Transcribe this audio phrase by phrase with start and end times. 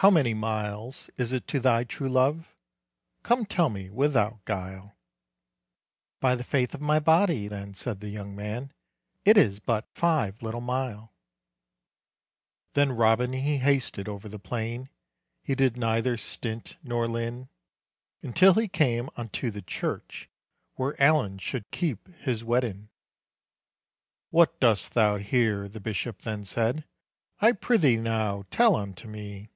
[0.00, 2.54] "How many miles is it to thy true love?
[3.22, 4.94] Come tell me without guile."
[6.20, 8.74] "By the faith of my body," then said the young man,
[9.24, 11.14] "It is but five little mile."
[12.74, 14.90] Then Robin he hasted over the plain;
[15.42, 17.48] He did neither stint nor lin,
[18.22, 20.28] Until he came unto the church
[20.74, 22.90] Where Allen should keep his weddin'.
[24.28, 26.84] "What dost thou here?" the bishop then said,
[27.40, 29.48] "I prithee now tell unto me."